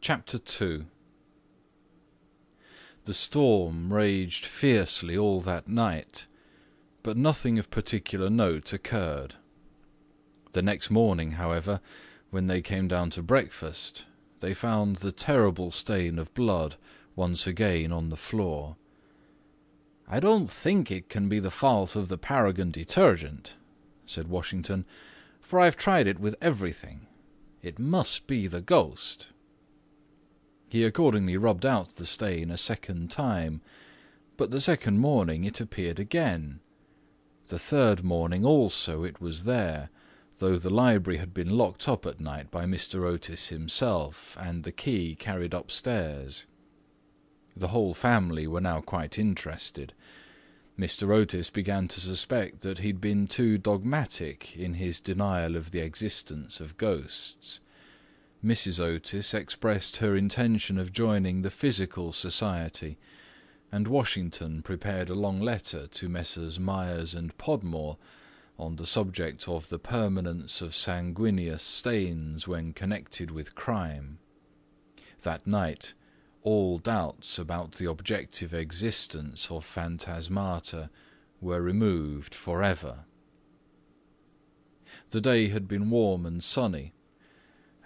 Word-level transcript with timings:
CHAPTER 0.00 0.38
II 0.60 0.86
The 3.04 3.14
storm 3.14 3.92
raged 3.92 4.44
fiercely 4.44 5.16
all 5.16 5.40
that 5.40 5.68
night, 5.68 6.26
but 7.02 7.16
nothing 7.16 7.58
of 7.58 7.70
particular 7.70 8.28
note 8.28 8.72
occurred. 8.72 9.36
The 10.52 10.62
next 10.62 10.90
morning, 10.90 11.32
however, 11.32 11.80
when 12.30 12.46
they 12.46 12.62
came 12.62 12.88
down 12.88 13.10
to 13.10 13.22
breakfast, 13.22 14.04
they 14.40 14.54
found 14.54 14.96
the 14.96 15.12
terrible 15.12 15.70
stain 15.70 16.18
of 16.18 16.34
blood 16.34 16.76
once 17.14 17.46
again 17.46 17.92
on 17.92 18.10
the 18.10 18.16
floor. 18.16 18.76
"I 20.08 20.20
don't 20.20 20.50
think 20.50 20.90
it 20.90 21.08
can 21.08 21.28
be 21.28 21.38
the 21.38 21.50
fault 21.50 21.96
of 21.96 22.08
the 22.08 22.18
Paragon 22.18 22.70
Detergent," 22.70 23.56
said 24.04 24.28
Washington, 24.28 24.84
"for 25.40 25.58
I've 25.60 25.76
tried 25.76 26.06
it 26.06 26.18
with 26.18 26.34
everything. 26.40 27.06
It 27.62 27.78
must 27.78 28.26
be 28.26 28.46
the 28.46 28.60
ghost." 28.60 29.28
He 30.68 30.84
accordingly 30.84 31.36
rubbed 31.36 31.64
out 31.64 31.90
the 31.90 32.06
stain 32.06 32.50
a 32.50 32.58
second 32.58 33.10
time, 33.10 33.60
but 34.36 34.50
the 34.50 34.60
second 34.60 34.98
morning 34.98 35.44
it 35.44 35.60
appeared 35.60 35.98
again. 35.98 36.60
The 37.46 37.58
third 37.58 38.02
morning 38.02 38.44
also 38.44 39.04
it 39.04 39.20
was 39.20 39.44
there, 39.44 39.90
though 40.38 40.58
the 40.58 40.70
library 40.70 41.18
had 41.18 41.32
been 41.32 41.50
locked 41.50 41.88
up 41.88 42.04
at 42.04 42.20
night 42.20 42.50
by 42.50 42.64
Mr. 42.64 43.06
Otis 43.06 43.48
himself, 43.48 44.36
and 44.40 44.64
the 44.64 44.72
key 44.72 45.14
carried 45.14 45.54
upstairs. 45.54 46.44
The 47.56 47.68
whole 47.68 47.94
family 47.94 48.46
were 48.46 48.60
now 48.60 48.80
quite 48.80 49.18
interested. 49.18 49.94
Mr. 50.78 51.14
Otis 51.14 51.48
began 51.48 51.88
to 51.88 52.00
suspect 52.00 52.60
that 52.60 52.80
he 52.80 52.88
had 52.88 53.00
been 53.00 53.26
too 53.26 53.56
dogmatic 53.56 54.54
in 54.56 54.74
his 54.74 55.00
denial 55.00 55.56
of 55.56 55.70
the 55.70 55.80
existence 55.80 56.60
of 56.60 56.76
ghosts. 56.76 57.60
Mrs. 58.44 58.78
Otis 58.80 59.32
expressed 59.34 59.96
her 59.96 60.14
intention 60.14 60.78
of 60.78 60.92
joining 60.92 61.42
the 61.42 61.50
Psychical 61.50 62.12
Society, 62.12 62.98
and 63.72 63.88
Washington 63.88 64.62
prepared 64.62 65.08
a 65.08 65.14
long 65.14 65.40
letter 65.40 65.86
to 65.86 66.08
Messrs. 66.08 66.60
Myers 66.60 67.14
and 67.14 67.36
Podmore 67.38 67.96
on 68.58 68.76
the 68.76 68.86
subject 68.86 69.48
of 69.48 69.68
the 69.68 69.78
permanence 69.78 70.60
of 70.60 70.74
sanguineous 70.74 71.62
stains 71.62 72.46
when 72.46 72.72
connected 72.72 73.30
with 73.30 73.54
crime. 73.54 74.18
That 75.22 75.46
night 75.46 75.94
all 76.42 76.78
doubts 76.78 77.38
about 77.38 77.72
the 77.72 77.90
objective 77.90 78.54
existence 78.54 79.50
of 79.50 79.64
phantasmata 79.64 80.90
were 81.40 81.60
removed 81.60 82.34
for 82.34 82.62
ever. 82.62 83.04
The 85.10 85.20
day 85.20 85.48
had 85.48 85.66
been 85.66 85.90
warm 85.90 86.24
and 86.24 86.42
sunny, 86.42 86.94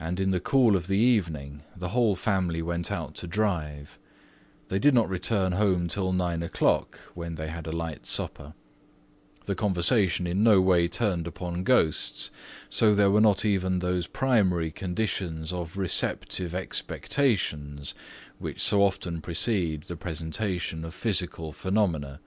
and 0.00 0.18
in 0.18 0.30
the 0.30 0.40
cool 0.40 0.74
of 0.74 0.86
the 0.86 0.98
evening 0.98 1.62
the 1.76 1.90
whole 1.90 2.16
family 2.16 2.62
went 2.62 2.90
out 2.90 3.14
to 3.14 3.26
drive. 3.26 3.98
They 4.68 4.78
did 4.78 4.94
not 4.94 5.10
return 5.10 5.52
home 5.52 5.88
till 5.88 6.12
nine 6.12 6.42
o'clock, 6.42 6.98
when 7.14 7.34
they 7.34 7.48
had 7.48 7.66
a 7.66 7.72
light 7.72 8.06
supper. 8.06 8.54
The 9.44 9.54
conversation 9.54 10.26
in 10.26 10.42
no 10.42 10.60
way 10.60 10.86
turned 10.86 11.26
upon 11.26 11.64
ghosts, 11.64 12.30
so 12.68 12.94
there 12.94 13.10
were 13.10 13.20
not 13.20 13.44
even 13.44 13.80
those 13.80 14.06
primary 14.06 14.70
conditions 14.70 15.52
of 15.52 15.76
receptive 15.76 16.54
expectations 16.54 17.94
which 18.38 18.62
so 18.62 18.82
often 18.82 19.20
precede 19.20 19.82
the 19.82 19.96
presentation 19.96 20.84
of 20.84 20.94
physical 20.94 21.52
phenomena. 21.52 22.20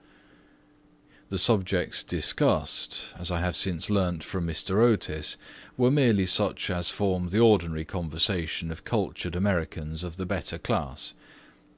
The 1.30 1.38
subjects 1.38 2.02
discussed, 2.02 3.14
as 3.18 3.30
I 3.30 3.40
have 3.40 3.56
since 3.56 3.88
learnt 3.88 4.22
from 4.22 4.46
Mr. 4.46 4.82
Otis, 4.82 5.38
were 5.74 5.90
merely 5.90 6.26
such 6.26 6.68
as 6.68 6.90
form 6.90 7.30
the 7.30 7.40
ordinary 7.40 7.86
conversation 7.86 8.70
of 8.70 8.84
cultured 8.84 9.34
Americans 9.34 10.04
of 10.04 10.18
the 10.18 10.26
better 10.26 10.58
class, 10.58 11.14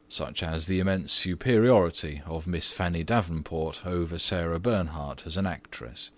such 0.09 0.43
as 0.43 0.67
the 0.67 0.81
immense 0.81 1.13
superiority 1.13 2.23
of 2.27 2.49
Miss 2.49 2.73
Fanny 2.73 3.05
Davenport 3.05 3.87
over 3.87 4.19
Sarah 4.19 4.59
Bernhardt 4.59 5.29
as 5.29 5.37
an 5.37 5.47
actress, 5.47 6.11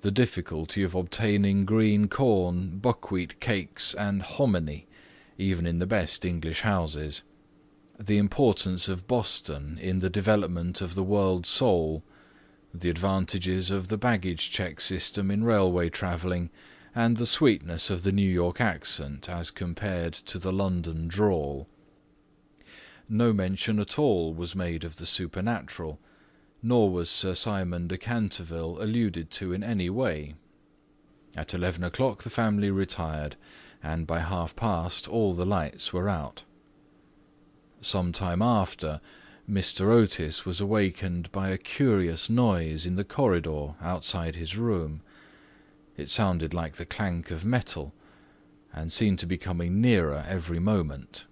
the 0.00 0.10
difficulty 0.10 0.82
of 0.82 0.94
obtaining 0.94 1.66
green 1.66 2.08
corn, 2.08 2.78
buckwheat 2.78 3.38
cakes, 3.38 3.92
and 3.92 4.22
hominy, 4.22 4.86
even 5.36 5.66
in 5.66 5.78
the 5.78 5.86
best 5.86 6.24
English 6.24 6.62
houses, 6.62 7.22
the 7.98 8.16
importance 8.16 8.88
of 8.88 9.06
Boston 9.06 9.78
in 9.78 9.98
the 9.98 10.08
development 10.08 10.80
of 10.80 10.94
the 10.94 11.04
world 11.04 11.44
soul, 11.44 12.02
the 12.80 12.90
advantages 12.90 13.70
of 13.70 13.88
the 13.88 13.98
baggage 13.98 14.50
check 14.50 14.80
system 14.80 15.30
in 15.30 15.44
railway 15.44 15.88
travelling, 15.88 16.50
and 16.94 17.16
the 17.16 17.26
sweetness 17.26 17.90
of 17.90 18.02
the 18.02 18.12
New 18.12 18.28
York 18.28 18.60
accent 18.60 19.28
as 19.28 19.50
compared 19.50 20.12
to 20.12 20.38
the 20.38 20.52
London 20.52 21.08
drawl. 21.08 21.68
No 23.08 23.32
mention 23.32 23.78
at 23.78 23.98
all 23.98 24.34
was 24.34 24.56
made 24.56 24.82
of 24.82 24.96
the 24.96 25.06
supernatural, 25.06 26.00
nor 26.62 26.90
was 26.90 27.08
Sir 27.08 27.34
Simon 27.34 27.86
de 27.86 27.98
Canterville 27.98 28.82
alluded 28.82 29.30
to 29.32 29.52
in 29.52 29.62
any 29.62 29.90
way. 29.90 30.34
At 31.36 31.54
eleven 31.54 31.84
o'clock 31.84 32.22
the 32.22 32.30
family 32.30 32.70
retired, 32.70 33.36
and 33.82 34.06
by 34.06 34.20
half 34.20 34.56
past 34.56 35.06
all 35.06 35.34
the 35.34 35.46
lights 35.46 35.92
were 35.92 36.08
out. 36.08 36.44
Some 37.80 38.12
time 38.12 38.42
after, 38.42 39.00
Mr. 39.48 39.92
Otis 39.92 40.44
was 40.44 40.60
awakened 40.60 41.30
by 41.30 41.50
a 41.50 41.58
curious 41.58 42.28
noise 42.28 42.84
in 42.84 42.96
the 42.96 43.04
corridor 43.04 43.74
outside 43.80 44.34
his 44.34 44.56
room. 44.56 45.02
It 45.96 46.10
sounded 46.10 46.52
like 46.52 46.74
the 46.74 46.84
clank 46.84 47.30
of 47.30 47.44
metal, 47.44 47.94
and 48.72 48.92
seemed 48.92 49.20
to 49.20 49.26
be 49.26 49.38
coming 49.38 49.80
nearer 49.80 50.24
every 50.28 50.58
moment. 50.58 51.26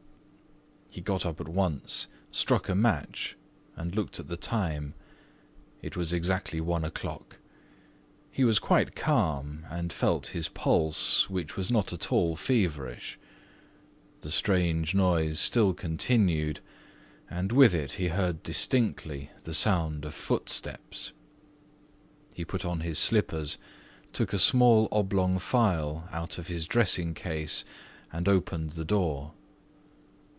He 0.89 1.01
got 1.01 1.27
up 1.27 1.41
at 1.41 1.49
once, 1.49 2.07
struck 2.31 2.69
a 2.69 2.77
match, 2.77 3.37
and 3.75 3.97
looked 3.97 4.21
at 4.21 4.29
the 4.29 4.37
time. 4.37 4.95
It 5.83 5.97
was 5.97 6.13
exactly 6.13 6.61
one 6.61 6.85
o'clock. 6.85 7.39
He 8.31 8.45
was 8.45 8.61
quite 8.61 8.95
calm, 8.95 9.67
and 9.69 9.93
felt 9.93 10.29
his 10.29 10.49
pulse, 10.49 11.29
which 11.29 11.57
was 11.57 11.69
not 11.69 11.93
at 11.93 12.13
all 12.13 12.37
feverish. 12.37 13.19
The 14.21 14.31
strange 14.31 14.95
noise 14.95 15.41
still 15.41 15.75
continued, 15.75 16.61
and 17.35 17.51
with 17.51 17.75
it 17.75 17.95
he 17.95 18.07
heard 18.09 18.45
distinctly 18.45 19.29
the 19.43 19.53
sound 19.53 20.05
of 20.05 20.15
footsteps. 20.15 21.13
He 22.33 22.45
put 22.45 22.65
on 22.65 22.81
his 22.81 22.97
slippers, 22.97 23.59
took 24.13 24.33
a 24.33 24.39
small 24.39 24.87
oblong 24.93 25.41
phial 25.41 26.05
out 26.13 26.39
of 26.39 26.47
his 26.47 26.69
dressing 26.69 27.13
case, 27.13 27.65
and 28.13 28.29
opened 28.29 28.71
the 28.71 28.85
door. 28.85 29.33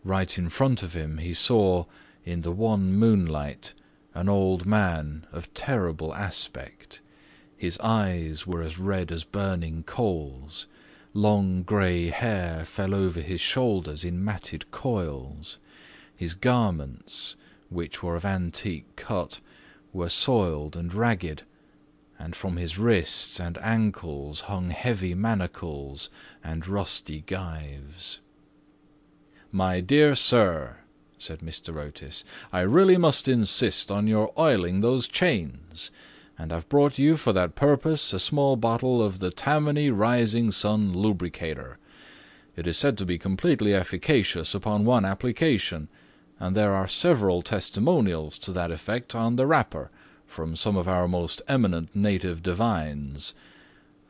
Right 0.04 0.38
in 0.38 0.48
front 0.48 0.82
of 0.82 0.94
him 0.94 1.18
he 1.18 1.34
saw, 1.34 1.84
in 2.24 2.40
the 2.40 2.50
wan 2.50 2.94
moonlight, 2.94 3.74
an 4.14 4.30
old 4.30 4.64
man 4.64 5.26
of 5.32 5.52
terrible 5.52 6.14
aspect. 6.14 7.02
His 7.58 7.78
eyes 7.80 8.46
were 8.46 8.62
as 8.62 8.78
red 8.78 9.12
as 9.12 9.22
burning 9.22 9.82
coals. 9.82 10.66
Long 11.12 11.62
grey 11.62 12.08
hair 12.08 12.64
fell 12.64 12.94
over 12.94 13.20
his 13.20 13.42
shoulders 13.42 14.02
in 14.02 14.24
matted 14.24 14.70
coils. 14.70 15.58
His 16.18 16.32
garments, 16.32 17.36
which 17.68 18.02
were 18.02 18.16
of 18.16 18.24
antique 18.24 18.96
cut, 18.96 19.40
were 19.92 20.08
soiled 20.08 20.74
and 20.74 20.94
ragged, 20.94 21.42
and 22.18 22.34
from 22.34 22.56
his 22.56 22.78
wrists 22.78 23.38
and 23.38 23.58
ankles 23.58 24.40
hung 24.42 24.70
heavy 24.70 25.14
manacles 25.14 26.08
and 26.42 26.66
rusty 26.66 27.20
gyves. 27.20 28.20
"My 29.52 29.82
dear 29.82 30.14
sir," 30.14 30.78
said 31.18 31.40
Mr. 31.40 31.76
Otis, 31.76 32.24
"I 32.50 32.60
really 32.60 32.96
must 32.96 33.28
insist 33.28 33.90
on 33.90 34.06
your 34.06 34.32
oiling 34.38 34.80
those 34.80 35.08
chains, 35.08 35.90
and 36.38 36.50
I've 36.50 36.68
brought 36.70 36.98
you 36.98 37.18
for 37.18 37.34
that 37.34 37.54
purpose 37.54 38.14
a 38.14 38.18
small 38.18 38.56
bottle 38.56 39.02
of 39.02 39.18
the 39.18 39.30
Tammany 39.30 39.90
Rising 39.90 40.50
Sun 40.50 40.94
Lubricator. 40.94 41.76
It 42.56 42.66
is 42.66 42.78
said 42.78 42.96
to 42.96 43.04
be 43.04 43.18
completely 43.18 43.74
efficacious 43.74 44.54
upon 44.54 44.86
one 44.86 45.04
application 45.04 45.90
and 46.38 46.54
there 46.54 46.74
are 46.74 46.86
several 46.86 47.42
testimonials 47.42 48.38
to 48.38 48.52
that 48.52 48.70
effect 48.70 49.14
on 49.14 49.36
the 49.36 49.46
wrapper 49.46 49.90
from 50.26 50.56
some 50.56 50.76
of 50.76 50.88
our 50.88 51.08
most 51.08 51.40
eminent 51.48 51.94
native 51.94 52.42
divines. 52.42 53.32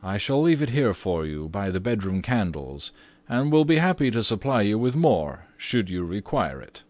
I 0.03 0.17
shall 0.17 0.41
leave 0.41 0.61
it 0.61 0.69
here 0.69 0.93
for 0.93 1.25
you 1.25 1.47
by 1.47 1.69
the 1.69 1.79
bedroom 1.79 2.21
candles, 2.21 2.91
and 3.29 3.51
will 3.51 3.65
be 3.65 3.77
happy 3.77 4.11
to 4.11 4.23
supply 4.23 4.61
you 4.61 4.77
with 4.77 4.95
more, 4.95 5.47
should 5.57 5.89
you 5.89 6.03
require 6.03 6.61
it." 6.61 6.83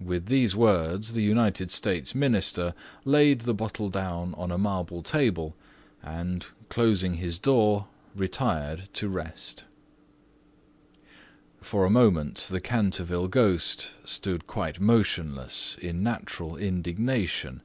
With 0.00 0.26
these 0.26 0.54
words 0.54 1.12
the 1.12 1.22
United 1.22 1.70
States 1.70 2.14
Minister 2.14 2.74
laid 3.04 3.42
the 3.42 3.54
bottle 3.54 3.88
down 3.88 4.34
on 4.36 4.50
a 4.50 4.58
marble 4.58 5.02
table, 5.02 5.56
and, 6.02 6.46
closing 6.68 7.14
his 7.14 7.38
door, 7.38 7.86
retired 8.14 8.88
to 8.94 9.08
rest. 9.08 9.64
For 11.66 11.84
a 11.84 11.90
moment 11.90 12.46
the 12.48 12.60
Canterville 12.60 13.26
ghost 13.26 13.90
stood 14.04 14.46
quite 14.46 14.78
motionless 14.78 15.76
in 15.82 16.00
natural 16.00 16.56
indignation, 16.56 17.60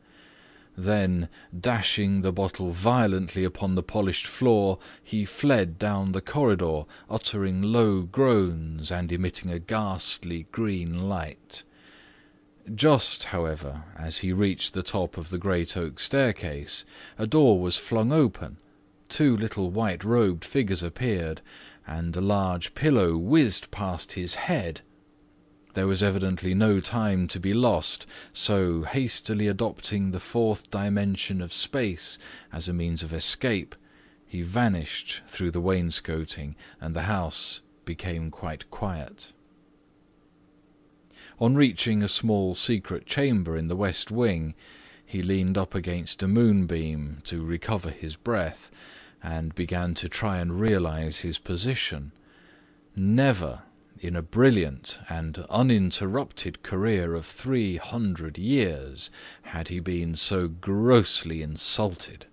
Then, 0.75 1.29
dashing 1.57 2.21
the 2.21 2.31
bottle 2.33 2.71
violently 2.71 3.43
upon 3.43 3.75
the 3.75 3.83
polished 3.83 4.25
floor, 4.25 4.79
he 5.03 5.23
fled 5.23 5.77
down 5.77 6.13
the 6.13 6.19
corridor, 6.19 6.85
uttering 7.11 7.61
low 7.61 8.01
groans 8.01 8.91
and 8.91 9.11
emitting 9.11 9.51
a 9.51 9.59
ghastly 9.59 10.47
green 10.51 11.07
light. 11.07 11.61
Just, 12.73 13.25
however, 13.25 13.83
as 13.99 14.17
he 14.17 14.33
reached 14.33 14.73
the 14.73 14.81
top 14.81 15.15
of 15.15 15.29
the 15.29 15.37
great 15.37 15.77
oak 15.77 15.99
staircase, 15.99 16.85
a 17.19 17.27
door 17.27 17.59
was 17.59 17.77
flung 17.77 18.11
open, 18.11 18.57
two 19.09 19.37
little 19.37 19.69
white 19.69 20.03
robed 20.03 20.43
figures 20.43 20.81
appeared, 20.81 21.41
and 21.91 22.15
a 22.15 22.21
large 22.21 22.73
pillow 22.73 23.17
whizzed 23.17 23.69
past 23.69 24.13
his 24.13 24.35
head. 24.35 24.79
There 25.73 25.87
was 25.87 26.01
evidently 26.01 26.53
no 26.53 26.79
time 26.79 27.27
to 27.27 27.39
be 27.39 27.53
lost, 27.53 28.05
so 28.31 28.83
hastily 28.83 29.47
adopting 29.47 30.11
the 30.11 30.19
fourth 30.19 30.71
dimension 30.71 31.41
of 31.41 31.51
space 31.51 32.17
as 32.51 32.69
a 32.69 32.73
means 32.73 33.03
of 33.03 33.11
escape, 33.11 33.75
he 34.25 34.41
vanished 34.41 35.21
through 35.27 35.51
the 35.51 35.59
wainscoting 35.59 36.55
and 36.79 36.95
the 36.95 37.03
house 37.03 37.59
became 37.83 38.31
quite 38.31 38.71
quiet. 38.71 39.33
On 41.39 41.55
reaching 41.55 42.01
a 42.01 42.07
small 42.07 42.55
secret 42.55 43.05
chamber 43.05 43.57
in 43.57 43.67
the 43.67 43.75
west 43.75 44.11
wing, 44.11 44.55
he 45.05 45.21
leaned 45.21 45.57
up 45.57 45.75
against 45.75 46.23
a 46.23 46.27
moonbeam 46.27 47.17
to 47.25 47.43
recover 47.43 47.89
his 47.89 48.15
breath 48.15 48.71
and 49.23 49.53
began 49.55 49.93
to 49.93 50.09
try 50.09 50.39
and 50.39 50.59
realize 50.59 51.19
his 51.19 51.37
position. 51.37 52.11
Never 52.95 53.63
in 53.99 54.15
a 54.15 54.21
brilliant 54.21 54.99
and 55.09 55.37
uninterrupted 55.49 56.63
career 56.63 57.13
of 57.13 57.25
three 57.25 57.77
hundred 57.77 58.37
years 58.37 59.11
had 59.43 59.67
he 59.67 59.79
been 59.79 60.15
so 60.15 60.47
grossly 60.47 61.43
insulted. 61.43 62.25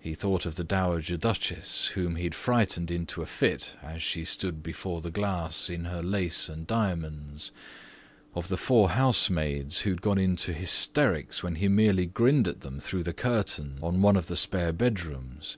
He 0.00 0.14
thought 0.14 0.46
of 0.46 0.56
the 0.56 0.64
Dowager 0.64 1.16
Duchess 1.16 1.88
whom 1.88 2.16
he 2.16 2.24
had 2.24 2.34
frightened 2.34 2.90
into 2.90 3.22
a 3.22 3.26
fit 3.26 3.76
as 3.82 4.02
she 4.02 4.24
stood 4.24 4.62
before 4.62 5.00
the 5.00 5.10
glass 5.10 5.70
in 5.70 5.84
her 5.84 6.02
lace 6.02 6.48
and 6.48 6.66
diamonds, 6.66 7.52
of 8.34 8.48
the 8.48 8.56
four 8.56 8.90
housemaids 8.90 9.80
who 9.80 9.90
had 9.90 10.02
gone 10.02 10.18
into 10.18 10.52
hysterics 10.52 11.42
when 11.42 11.56
he 11.56 11.68
merely 11.68 12.06
grinned 12.06 12.48
at 12.48 12.60
them 12.60 12.80
through 12.80 13.02
the 13.02 13.12
curtain 13.12 13.78
on 13.82 14.02
one 14.02 14.16
of 14.16 14.26
the 14.26 14.36
spare 14.36 14.72
bedrooms, 14.72 15.56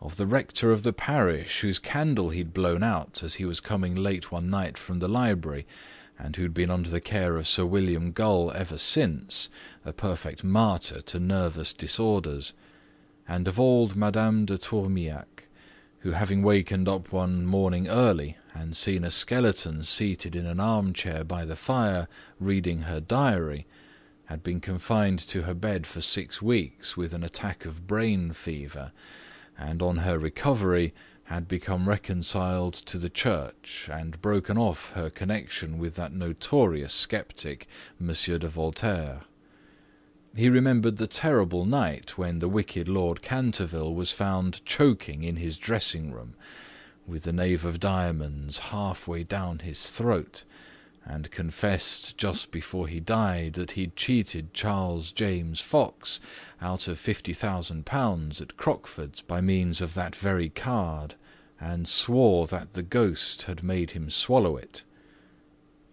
of 0.00 0.16
the 0.16 0.26
rector 0.26 0.72
of 0.72 0.82
the 0.82 0.92
parish 0.92 1.60
whose 1.60 1.78
candle 1.78 2.30
he'd 2.30 2.52
blown 2.52 2.82
out 2.82 3.22
as 3.22 3.34
he 3.34 3.44
was 3.44 3.60
coming 3.60 3.94
late 3.94 4.30
one 4.30 4.50
night 4.50 4.76
from 4.76 4.98
the 4.98 5.08
library 5.08 5.66
and 6.18 6.36
who 6.36 6.42
had 6.42 6.54
been 6.54 6.70
under 6.70 6.88
the 6.88 7.00
care 7.00 7.36
of 7.36 7.46
Sir 7.46 7.64
William 7.64 8.12
Gull 8.12 8.50
ever 8.52 8.78
since, 8.78 9.48
a 9.84 9.92
perfect 9.92 10.42
martyr 10.42 11.02
to 11.02 11.20
nervous 11.20 11.72
disorders, 11.72 12.52
and 13.28 13.46
of 13.46 13.60
old 13.60 13.96
Madame 13.96 14.44
de 14.46 14.56
Tremouillac, 14.56 15.48
who 16.00 16.12
having 16.12 16.42
wakened 16.42 16.88
up 16.88 17.12
one 17.12 17.44
morning 17.44 17.88
early 17.88 18.36
and 18.54 18.76
seen 18.76 19.04
a 19.04 19.10
skeleton 19.10 19.82
seated 19.82 20.34
in 20.34 20.46
an 20.46 20.60
armchair 20.60 21.22
by 21.24 21.44
the 21.44 21.56
fire 21.56 22.08
reading 22.40 22.82
her 22.82 23.00
diary, 23.00 23.66
had 24.26 24.42
been 24.42 24.60
confined 24.60 25.18
to 25.18 25.42
her 25.42 25.54
bed 25.54 25.86
for 25.86 26.00
six 26.00 26.40
weeks 26.40 26.96
with 26.96 27.12
an 27.12 27.22
attack 27.22 27.64
of 27.64 27.86
brain 27.86 28.32
fever 28.32 28.92
and 29.58 29.82
on 29.82 29.98
her 29.98 30.18
recovery 30.18 30.92
had 31.24 31.48
become 31.48 31.88
reconciled 31.88 32.74
to 32.74 32.98
the 32.98 33.10
Church 33.10 33.88
and 33.92 34.22
broken 34.22 34.56
off 34.56 34.92
her 34.92 35.10
connection 35.10 35.76
with 35.76 35.96
that 35.96 36.12
notorious 36.12 36.94
sceptic, 36.94 37.66
Monsieur 37.98 38.38
de 38.38 38.48
Voltaire. 38.48 39.22
He 40.36 40.48
remembered 40.48 40.98
the 40.98 41.06
terrible 41.06 41.64
night 41.64 42.16
when 42.16 42.38
the 42.38 42.48
wicked 42.48 42.88
Lord 42.88 43.22
Canterville 43.22 43.94
was 43.94 44.12
found 44.12 44.64
choking 44.64 45.24
in 45.24 45.36
his 45.36 45.56
dressing 45.56 46.12
room, 46.12 46.34
with 47.06 47.24
the 47.24 47.32
knave 47.32 47.64
of 47.64 47.80
diamonds 47.80 48.58
half 48.58 49.08
way 49.08 49.24
down 49.24 49.60
his 49.60 49.90
throat, 49.90 50.44
and 51.06 51.30
confessed 51.30 52.18
just 52.18 52.50
before 52.50 52.88
he 52.88 52.98
died 52.98 53.54
that 53.54 53.72
he'd 53.72 53.94
cheated 53.94 54.52
Charles 54.52 55.12
James 55.12 55.60
Fox 55.60 56.18
out 56.60 56.88
of 56.88 56.98
fifty 56.98 57.32
thousand 57.32 57.86
pounds 57.86 58.40
at 58.40 58.56
Crockford's 58.56 59.22
by 59.22 59.40
means 59.40 59.80
of 59.80 59.94
that 59.94 60.16
very 60.16 60.48
card, 60.48 61.14
and 61.60 61.86
swore 61.86 62.46
that 62.48 62.72
the 62.72 62.82
ghost 62.82 63.42
had 63.42 63.62
made 63.62 63.92
him 63.92 64.10
swallow 64.10 64.56
it. 64.56 64.82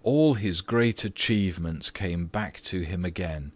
All 0.02 0.34
his 0.34 0.62
great 0.62 1.06
achievements 1.06 1.90
came 1.92 2.26
back 2.26 2.60
to 2.64 2.82
him 2.82 3.06
again, 3.06 3.52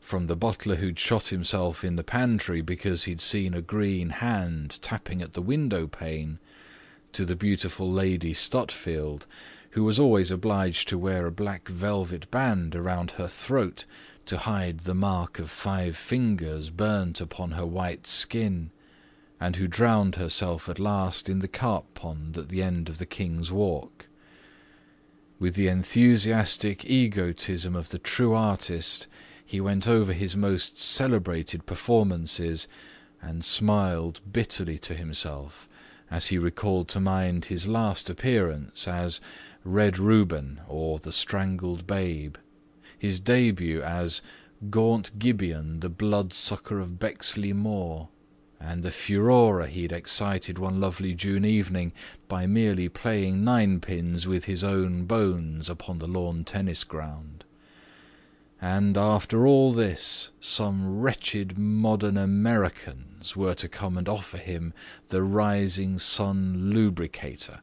from 0.00 0.26
the 0.26 0.36
butler 0.36 0.76
who'd 0.76 0.98
shot 0.98 1.28
himself 1.28 1.84
in 1.84 1.96
the 1.96 2.04
pantry 2.04 2.60
because 2.60 3.04
he'd 3.04 3.20
seen 3.20 3.54
a 3.54 3.62
green 3.62 4.10
hand 4.10 4.82
tapping 4.82 5.22
at 5.22 5.34
the 5.34 5.42
window 5.42 5.86
pane, 5.86 6.38
to 7.12 7.24
the 7.24 7.36
beautiful 7.36 7.88
Lady 7.88 8.34
Stutfield 8.34 9.26
who 9.78 9.84
was 9.84 10.00
always 10.00 10.32
obliged 10.32 10.88
to 10.88 10.98
wear 10.98 11.24
a 11.24 11.30
black 11.30 11.68
velvet 11.68 12.28
band 12.32 12.74
around 12.74 13.12
her 13.12 13.28
throat 13.28 13.84
to 14.26 14.38
hide 14.38 14.80
the 14.80 14.94
mark 14.94 15.38
of 15.38 15.48
five 15.48 15.96
fingers 15.96 16.68
burnt 16.68 17.20
upon 17.20 17.52
her 17.52 17.64
white 17.64 18.04
skin, 18.04 18.72
and 19.38 19.54
who 19.54 19.68
drowned 19.68 20.16
herself 20.16 20.68
at 20.68 20.80
last 20.80 21.28
in 21.28 21.38
the 21.38 21.46
carp 21.46 21.94
pond 21.94 22.36
at 22.36 22.48
the 22.48 22.60
end 22.60 22.88
of 22.88 22.98
the 22.98 23.06
King's 23.06 23.52
Walk. 23.52 24.08
With 25.38 25.54
the 25.54 25.68
enthusiastic 25.68 26.84
egotism 26.84 27.76
of 27.76 27.90
the 27.90 28.00
true 28.00 28.34
artist, 28.34 29.06
he 29.46 29.60
went 29.60 29.86
over 29.86 30.12
his 30.12 30.36
most 30.36 30.76
celebrated 30.76 31.66
performances 31.66 32.66
and 33.22 33.44
smiled 33.44 34.20
bitterly 34.32 34.78
to 34.78 34.96
himself 34.96 35.68
as 36.10 36.28
he 36.28 36.38
recalled 36.38 36.88
to 36.88 37.00
mind 37.00 37.46
his 37.46 37.68
last 37.68 38.08
appearance 38.08 38.88
as 38.88 39.20
Red 39.64 39.98
Reuben 39.98 40.60
or 40.66 40.98
The 40.98 41.12
Strangled 41.12 41.86
Babe, 41.86 42.36
his 42.98 43.20
debut 43.20 43.82
as 43.82 44.22
Gaunt 44.70 45.18
Gibeon 45.18 45.80
the 45.80 45.88
Bloodsucker 45.88 46.80
of 46.80 46.98
Bexley 46.98 47.52
Moor, 47.52 48.08
and 48.60 48.82
the 48.82 48.90
furore 48.90 49.66
he 49.66 49.82
had 49.82 49.92
excited 49.92 50.58
one 50.58 50.80
lovely 50.80 51.14
June 51.14 51.44
evening 51.44 51.92
by 52.26 52.46
merely 52.46 52.88
playing 52.88 53.44
ninepins 53.44 54.26
with 54.26 54.46
his 54.46 54.64
own 54.64 55.04
bones 55.04 55.68
upon 55.68 55.98
the 55.98 56.08
lawn 56.08 56.42
tennis 56.44 56.82
ground. 56.82 57.44
And 58.60 58.98
after 58.98 59.46
all 59.46 59.72
this, 59.72 60.32
some 60.40 61.00
wretched 61.00 61.56
modern 61.56 62.16
Americans 62.16 63.36
were 63.36 63.54
to 63.54 63.68
come 63.68 63.96
and 63.96 64.08
offer 64.08 64.36
him 64.36 64.74
the 65.08 65.22
Rising 65.22 65.98
Sun 65.98 66.70
Lubricator 66.70 67.60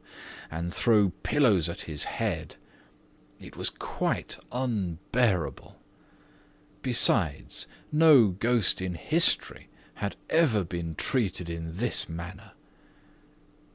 and 0.50 0.74
throw 0.74 1.12
pillows 1.22 1.68
at 1.68 1.82
his 1.82 2.06
head. 2.06 2.56
It 3.42 3.58
was 3.58 3.70
quite 3.70 4.38
unbearable. 4.54 5.76
Besides, 6.82 7.68
no 7.92 8.28
ghost 8.28 8.82
in 8.82 8.94
history 8.94 9.68
had 9.96 10.16
ever 10.30 10.64
been 10.64 10.96
treated 10.96 11.50
in 11.50 11.74
this 11.74 12.08
manner. 12.08 12.52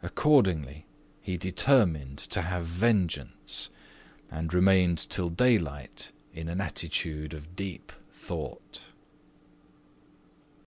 Accordingly, 0.02 0.86
he 1.20 1.36
determined 1.36 2.16
to 2.18 2.40
have 2.40 2.64
vengeance, 2.64 3.68
and 4.30 4.54
remained 4.54 5.10
till 5.10 5.28
daylight 5.28 6.12
in 6.34 6.48
an 6.48 6.60
attitude 6.60 7.34
of 7.34 7.56
deep 7.56 7.92
thought. 8.12 8.82